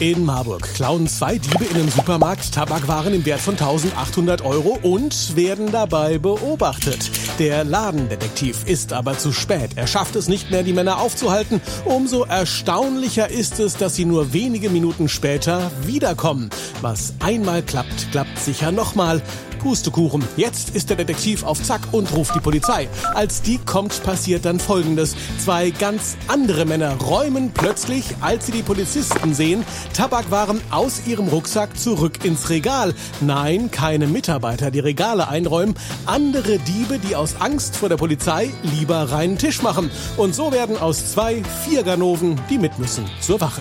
In 0.00 0.24
Marburg 0.24 0.62
klauen 0.72 1.06
zwei 1.06 1.36
Diebe 1.36 1.62
in 1.62 1.76
einem 1.76 1.90
Supermarkt 1.90 2.54
Tabakwaren 2.54 3.12
im 3.12 3.26
Wert 3.26 3.42
von 3.42 3.52
1800 3.52 4.40
Euro 4.40 4.78
und 4.80 5.36
werden 5.36 5.70
dabei 5.70 6.16
beobachtet. 6.16 7.10
Der 7.38 7.64
Ladendetektiv 7.64 8.64
ist 8.64 8.94
aber 8.94 9.18
zu 9.18 9.30
spät. 9.30 9.72
Er 9.76 9.86
schafft 9.86 10.16
es 10.16 10.26
nicht 10.26 10.50
mehr, 10.50 10.62
die 10.62 10.72
Männer 10.72 11.00
aufzuhalten. 11.00 11.60
Umso 11.84 12.24
erstaunlicher 12.24 13.28
ist 13.28 13.60
es, 13.60 13.76
dass 13.76 13.94
sie 13.94 14.06
nur 14.06 14.32
wenige 14.32 14.70
Minuten 14.70 15.06
später 15.10 15.70
wiederkommen. 15.84 16.48
Was 16.80 17.12
einmal 17.18 17.62
klappt, 17.62 18.10
klappt 18.10 18.38
sicher 18.38 18.72
nochmal. 18.72 19.20
Pustekuchen. 19.60 20.24
Jetzt 20.36 20.70
ist 20.70 20.90
der 20.90 20.96
Detektiv 20.96 21.44
auf 21.44 21.62
Zack 21.62 21.82
und 21.92 22.12
ruft 22.14 22.34
die 22.34 22.40
Polizei. 22.40 22.88
Als 23.14 23.42
die 23.42 23.58
kommt, 23.58 24.02
passiert 24.02 24.44
dann 24.44 24.58
Folgendes. 24.58 25.14
Zwei 25.38 25.70
ganz 25.70 26.16
andere 26.28 26.64
Männer 26.64 26.94
räumen 26.96 27.52
plötzlich, 27.52 28.04
als 28.20 28.46
sie 28.46 28.52
die 28.52 28.62
Polizisten 28.62 29.34
sehen, 29.34 29.64
Tabakwaren 29.94 30.60
aus 30.70 31.02
ihrem 31.06 31.28
Rucksack 31.28 31.78
zurück 31.78 32.24
ins 32.24 32.50
Regal. 32.50 32.94
Nein, 33.20 33.70
keine 33.70 34.06
Mitarbeiter, 34.06 34.70
die 34.70 34.80
Regale 34.80 35.28
einräumen. 35.28 35.74
Andere 36.06 36.58
Diebe, 36.58 36.98
die 36.98 37.16
aus 37.16 37.36
Angst 37.40 37.76
vor 37.76 37.88
der 37.88 37.96
Polizei 37.96 38.50
lieber 38.62 39.12
reinen 39.12 39.38
Tisch 39.38 39.62
machen. 39.62 39.90
Und 40.16 40.34
so 40.34 40.52
werden 40.52 40.78
aus 40.78 41.12
zwei 41.12 41.42
vier 41.64 41.82
Ganoven, 41.82 42.40
die 42.48 42.58
mit 42.58 42.78
müssen, 42.78 43.04
zur 43.20 43.40
Wache. 43.40 43.60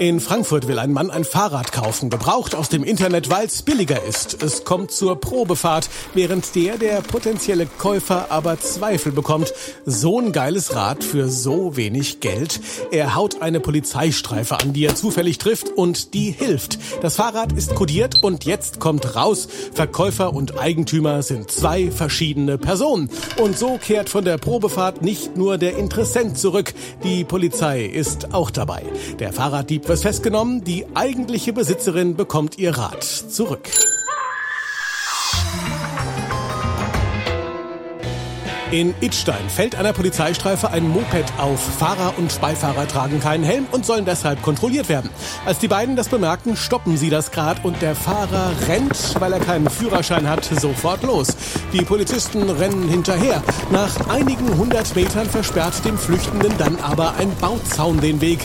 In 0.00 0.18
Frankfurt 0.18 0.66
will 0.66 0.80
ein 0.80 0.92
Mann 0.92 1.12
ein 1.12 1.22
Fahrrad 1.22 1.70
kaufen, 1.70 2.10
gebraucht 2.10 2.56
aus 2.56 2.68
dem 2.68 2.82
Internet, 2.82 3.30
weil 3.30 3.46
es 3.46 3.62
billiger 3.62 4.02
ist. 4.02 4.42
Es 4.42 4.64
kommt 4.64 4.90
zur 4.90 5.20
Probefahrt, 5.20 5.88
während 6.14 6.56
der, 6.56 6.78
der 6.78 7.00
potenzielle 7.00 7.66
Käufer 7.66 8.26
aber 8.30 8.58
Zweifel 8.58 9.12
bekommt. 9.12 9.54
So 9.86 10.18
ein 10.18 10.32
geiles 10.32 10.74
Rad 10.74 11.04
für 11.04 11.28
so 11.28 11.76
wenig 11.76 12.18
Geld. 12.18 12.60
Er 12.90 13.14
haut 13.14 13.40
eine 13.40 13.60
Polizeistreife 13.60 14.58
an, 14.58 14.72
die 14.72 14.84
er 14.84 14.96
zufällig 14.96 15.38
trifft 15.38 15.68
und 15.68 16.12
die 16.12 16.32
hilft. 16.32 16.78
Das 17.00 17.14
Fahrrad 17.14 17.52
ist 17.52 17.76
kodiert 17.76 18.24
und 18.24 18.44
jetzt 18.44 18.80
kommt 18.80 19.14
raus. 19.14 19.46
Verkäufer 19.74 20.34
und 20.34 20.58
Eigentümer 20.58 21.22
sind 21.22 21.52
zwei 21.52 21.92
verschiedene 21.92 22.58
Personen. 22.58 23.10
Und 23.40 23.56
so 23.56 23.78
kehrt 23.78 24.08
von 24.08 24.24
der 24.24 24.38
Probefahrt 24.38 25.02
nicht 25.02 25.36
nur 25.36 25.56
der 25.56 25.76
Interessent 25.76 26.36
zurück. 26.36 26.74
Die 27.04 27.22
Polizei 27.22 27.84
ist 27.84 28.34
auch 28.34 28.50
dabei. 28.50 28.82
Der 29.20 29.32
Fahrraddieb 29.32 29.83
wird 29.88 30.00
festgenommen, 30.00 30.64
die 30.64 30.86
eigentliche 30.94 31.52
Besitzerin 31.52 32.16
bekommt 32.16 32.58
ihr 32.58 32.76
Rad 32.76 33.04
zurück. 33.04 33.68
In 38.74 38.92
Idstein 39.00 39.48
fällt 39.48 39.76
einer 39.76 39.92
Polizeistreife 39.92 40.68
ein 40.70 40.88
Moped 40.88 41.26
auf. 41.38 41.60
Fahrer 41.60 42.14
und 42.16 42.40
Beifahrer 42.40 42.88
tragen 42.88 43.20
keinen 43.20 43.44
Helm 43.44 43.68
und 43.70 43.86
sollen 43.86 44.04
deshalb 44.04 44.42
kontrolliert 44.42 44.88
werden. 44.88 45.10
Als 45.46 45.60
die 45.60 45.68
beiden 45.68 45.94
das 45.94 46.08
bemerken, 46.08 46.56
stoppen 46.56 46.96
sie 46.96 47.08
das 47.08 47.30
Grad 47.30 47.64
und 47.64 47.80
der 47.82 47.94
Fahrer 47.94 48.50
rennt, 48.66 49.20
weil 49.20 49.32
er 49.32 49.38
keinen 49.38 49.70
Führerschein 49.70 50.28
hat, 50.28 50.44
sofort 50.44 51.04
los. 51.04 51.28
Die 51.72 51.84
Polizisten 51.84 52.50
rennen 52.50 52.88
hinterher. 52.88 53.44
Nach 53.70 54.08
einigen 54.08 54.58
hundert 54.58 54.96
Metern 54.96 55.30
versperrt 55.30 55.84
dem 55.84 55.96
Flüchtenden 55.96 56.52
dann 56.58 56.76
aber 56.80 57.14
ein 57.14 57.30
Bauzaun 57.40 58.00
den 58.00 58.20
Weg. 58.20 58.40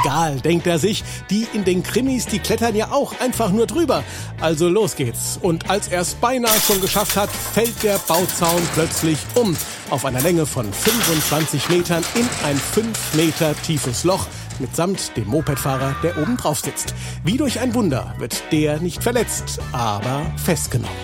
Egal, 0.00 0.40
denkt 0.40 0.66
er 0.66 0.78
sich, 0.78 1.04
die 1.28 1.46
in 1.52 1.64
den 1.64 1.82
Krimis, 1.82 2.26
die 2.26 2.38
klettern 2.38 2.74
ja 2.74 2.90
auch 2.90 3.20
einfach 3.20 3.50
nur 3.50 3.66
drüber. 3.66 4.02
Also 4.40 4.68
los 4.68 4.96
geht's. 4.96 5.38
Und 5.40 5.68
als 5.68 5.88
er 5.88 6.00
es 6.00 6.14
beinahe 6.14 6.58
schon 6.66 6.80
geschafft 6.80 7.16
hat, 7.16 7.30
fällt 7.30 7.82
der 7.82 7.98
Bauzaun 7.98 8.62
plötzlich 8.74 9.18
um 9.34 9.54
auf 9.90 10.04
einer 10.04 10.22
Länge 10.22 10.46
von 10.46 10.72
25 10.72 11.68
Metern 11.68 12.02
in 12.14 12.26
ein 12.44 12.56
5 12.56 13.14
Meter 13.14 13.54
tiefes 13.62 14.04
Loch 14.04 14.26
mitsamt 14.58 15.16
dem 15.16 15.28
Mopedfahrer, 15.28 15.96
der 16.02 16.16
oben 16.18 16.36
drauf 16.36 16.60
sitzt. 16.60 16.94
Wie 17.24 17.36
durch 17.36 17.60
ein 17.60 17.74
Wunder 17.74 18.14
wird 18.18 18.42
der 18.52 18.80
nicht 18.80 19.02
verletzt, 19.02 19.60
aber 19.72 20.22
festgenommen. 20.42 20.96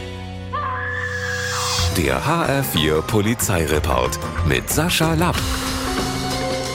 Der 1.96 2.22
HR4 2.24 3.02
Polizeireport 3.02 4.18
mit 4.46 4.70
Sascha 4.70 5.14
Lapp. 5.14 5.36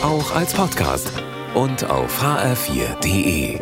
Auch 0.03 0.35
als 0.35 0.53
Podcast 0.53 1.09
und 1.55 1.89
auf 1.89 2.21
hr4.de. 2.21 3.59